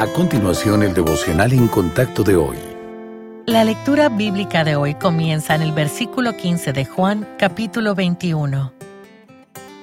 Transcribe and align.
A 0.00 0.06
continuación, 0.06 0.82
el 0.82 0.94
devocional 0.94 1.52
en 1.52 1.68
contacto 1.68 2.24
de 2.24 2.34
hoy. 2.34 2.56
La 3.44 3.64
lectura 3.64 4.08
bíblica 4.08 4.64
de 4.64 4.74
hoy 4.74 4.94
comienza 4.94 5.54
en 5.54 5.60
el 5.60 5.72
versículo 5.72 6.38
15 6.38 6.72
de 6.72 6.86
Juan, 6.86 7.28
capítulo 7.38 7.94
21. 7.94 8.72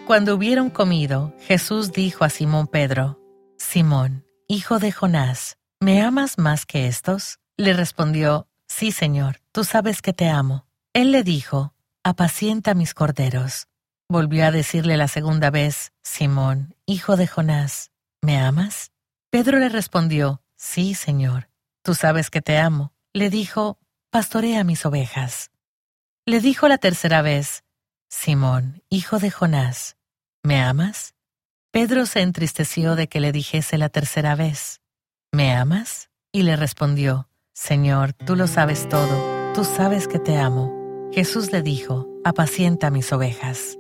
Cuando 0.08 0.34
hubieron 0.34 0.72
comido, 0.72 1.36
Jesús 1.42 1.92
dijo 1.92 2.26
a 2.26 2.30
Simón 2.30 2.66
Pedro, 2.66 3.20
Simón, 3.60 4.26
hijo 4.48 4.80
de 4.80 4.92
Jonás, 4.92 5.60
¿me 5.80 6.02
amas 6.02 6.40
más 6.40 6.66
que 6.66 6.88
estos? 6.88 7.38
Le 7.56 7.74
respondió, 7.74 8.48
Sí, 8.68 8.92
Señor, 8.92 9.42
tú 9.52 9.64
sabes 9.64 10.02
que 10.02 10.14
te 10.14 10.30
amo. 10.30 10.66
Él 10.94 11.12
le 11.12 11.22
dijo, 11.22 11.76
Apacienta 12.04 12.74
mis 12.74 12.96
corderos. 12.96 13.68
Volvió 14.10 14.48
a 14.48 14.52
decirle 14.52 14.98
la 14.98 15.10
segunda 15.10 15.52
vez, 15.52 15.92
Simón, 16.02 16.74
hijo 16.88 17.18
de 17.18 17.28
Jonás, 17.28 17.92
¿me 18.20 18.40
amas? 18.40 18.92
Pedro 19.30 19.60
le 19.60 19.70
respondió, 19.70 20.42
Sí, 20.56 20.96
Señor, 20.96 21.50
tú 21.84 21.94
sabes 21.94 22.30
que 22.30 22.42
te 22.42 22.58
amo. 22.58 22.94
Le 23.14 23.30
dijo, 23.30 23.78
Pastorea 24.10 24.64
mis 24.64 24.86
ovejas. 24.86 25.52
Le 26.26 26.40
dijo 26.40 26.68
la 26.68 26.78
tercera 26.78 27.22
vez, 27.22 27.64
Simón, 28.10 28.84
hijo 28.90 29.20
de 29.20 29.32
Jonás, 29.32 29.98
¿me 30.44 30.62
amas? 30.62 31.14
Pedro 31.72 32.06
se 32.06 32.22
entristeció 32.22 32.96
de 32.96 33.08
que 33.08 33.20
le 33.20 33.32
dijese 33.32 33.78
la 33.78 33.90
tercera 33.90 34.36
vez, 34.36 34.82
¿me 35.32 35.54
amas? 35.54 36.10
Y 36.32 36.44
le 36.44 36.56
respondió, 36.56 37.30
Señor, 37.54 38.14
tú 38.14 38.36
lo 38.36 38.48
sabes 38.48 38.88
todo, 38.88 39.54
tú 39.54 39.64
sabes 39.66 40.08
que 40.08 40.20
te 40.20 40.38
amo. 40.38 40.74
Jesús 41.14 41.52
le 41.52 41.62
dijo, 41.62 42.08
apacienta 42.24 42.92
mis 42.92 43.12
ovejas. 43.12 43.78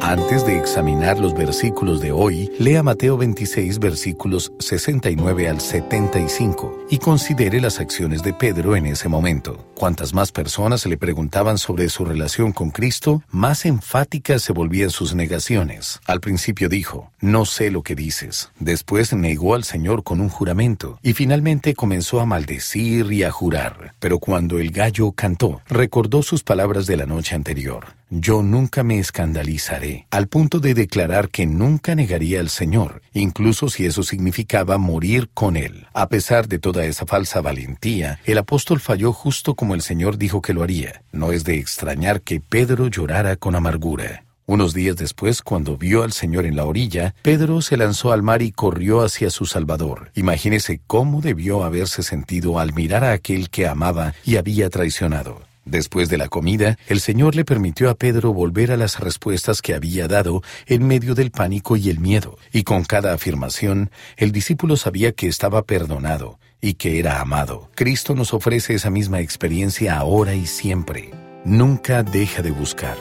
Antes 0.00 0.44
de 0.44 0.58
examinar 0.58 1.18
los 1.18 1.34
versículos 1.34 2.00
de 2.00 2.12
hoy, 2.12 2.50
lea 2.58 2.82
Mateo 2.82 3.16
26 3.16 3.78
versículos 3.78 4.52
69 4.58 5.48
al 5.48 5.60
75 5.60 6.86
y 6.90 6.98
considere 6.98 7.60
las 7.60 7.80
acciones 7.80 8.22
de 8.22 8.32
Pedro 8.32 8.76
en 8.76 8.86
ese 8.86 9.08
momento. 9.08 9.66
Cuantas 9.74 10.14
más 10.14 10.30
personas 10.30 10.86
le 10.86 10.96
preguntaban 10.96 11.58
sobre 11.58 11.88
su 11.88 12.04
relación 12.04 12.52
con 12.52 12.70
Cristo, 12.70 13.22
más 13.30 13.64
enfáticas 13.64 14.42
se 14.42 14.52
volvían 14.52 14.90
sus 14.90 15.14
negaciones. 15.14 16.00
Al 16.06 16.20
principio 16.20 16.68
dijo, 16.68 17.10
no 17.20 17.44
sé 17.44 17.70
lo 17.70 17.82
que 17.82 17.94
dices. 17.94 18.50
Después 18.58 19.12
negó 19.14 19.54
al 19.54 19.64
Señor 19.64 20.04
con 20.04 20.20
un 20.20 20.28
juramento 20.28 20.98
y 21.02 21.14
finalmente 21.14 21.74
comenzó 21.74 22.20
a 22.20 22.26
maldecir 22.26 23.10
y 23.12 23.22
a 23.22 23.30
jurar. 23.30 23.94
Pero 23.98 24.18
cuando 24.18 24.58
el 24.58 24.70
gallo 24.70 25.12
cantó, 25.12 25.62
recordó 25.68 26.22
sus 26.22 26.42
palabras 26.42 26.86
de 26.86 26.96
la 26.96 27.06
noche 27.06 27.34
anterior. 27.34 27.86
Yo 28.10 28.42
nunca 28.42 28.82
me 28.82 28.98
escandalizaré 28.98 30.06
al 30.10 30.28
punto 30.28 30.60
de 30.60 30.74
declarar 30.74 31.28
que 31.28 31.46
nunca 31.46 31.94
negaría 31.94 32.40
al 32.40 32.48
Señor, 32.48 33.02
incluso 33.12 33.68
si 33.68 33.86
eso 33.86 34.02
significaba 34.02 34.78
morir 34.78 35.30
con 35.32 35.56
Él. 35.56 35.86
A 35.94 36.08
pesar 36.08 36.48
de 36.48 36.58
toda 36.58 36.84
esa 36.84 37.06
falsa 37.06 37.40
valentía, 37.40 38.20
el 38.24 38.38
apóstol 38.38 38.80
falló 38.80 39.12
justo 39.12 39.54
como 39.54 39.74
el 39.74 39.82
Señor 39.82 40.18
dijo 40.18 40.42
que 40.42 40.54
lo 40.54 40.62
haría. 40.62 41.02
No 41.12 41.32
es 41.32 41.44
de 41.44 41.58
extrañar 41.58 42.20
que 42.22 42.40
Pedro 42.40 42.88
llorara 42.88 43.36
con 43.36 43.54
amargura. 43.54 44.24
Unos 44.46 44.74
días 44.74 44.96
después, 44.96 45.40
cuando 45.40 45.78
vio 45.78 46.02
al 46.02 46.12
Señor 46.12 46.44
en 46.44 46.54
la 46.54 46.66
orilla, 46.66 47.14
Pedro 47.22 47.62
se 47.62 47.78
lanzó 47.78 48.12
al 48.12 48.22
mar 48.22 48.42
y 48.42 48.52
corrió 48.52 49.00
hacia 49.00 49.30
su 49.30 49.46
Salvador. 49.46 50.10
Imagínese 50.14 50.82
cómo 50.86 51.22
debió 51.22 51.64
haberse 51.64 52.02
sentido 52.02 52.58
al 52.58 52.74
mirar 52.74 53.04
a 53.04 53.12
aquel 53.12 53.48
que 53.48 53.66
amaba 53.66 54.12
y 54.22 54.36
había 54.36 54.68
traicionado. 54.68 55.40
Después 55.64 56.08
de 56.08 56.18
la 56.18 56.28
comida, 56.28 56.78
el 56.88 57.00
Señor 57.00 57.34
le 57.34 57.44
permitió 57.44 57.88
a 57.88 57.94
Pedro 57.94 58.32
volver 58.32 58.70
a 58.70 58.76
las 58.76 59.00
respuestas 59.00 59.62
que 59.62 59.74
había 59.74 60.08
dado 60.08 60.42
en 60.66 60.86
medio 60.86 61.14
del 61.14 61.30
pánico 61.30 61.76
y 61.76 61.88
el 61.88 62.00
miedo, 62.00 62.36
y 62.52 62.64
con 62.64 62.84
cada 62.84 63.14
afirmación, 63.14 63.90
el 64.16 64.30
discípulo 64.30 64.76
sabía 64.76 65.12
que 65.12 65.26
estaba 65.26 65.62
perdonado 65.62 66.38
y 66.60 66.74
que 66.74 66.98
era 66.98 67.20
amado. 67.20 67.70
Cristo 67.74 68.14
nos 68.14 68.34
ofrece 68.34 68.74
esa 68.74 68.90
misma 68.90 69.20
experiencia 69.20 69.96
ahora 69.96 70.34
y 70.34 70.46
siempre. 70.46 71.10
Nunca 71.44 72.02
deja 72.02 72.42
de 72.42 72.50
buscar. 72.50 72.96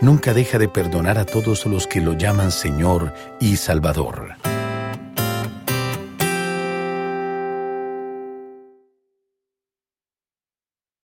Nunca 0.00 0.34
deja 0.34 0.58
de 0.58 0.68
perdonar 0.68 1.18
a 1.18 1.24
todos 1.24 1.66
los 1.66 1.86
que 1.86 2.00
lo 2.00 2.12
llaman 2.14 2.52
Señor 2.52 3.14
y 3.40 3.56
Salvador. 3.56 4.36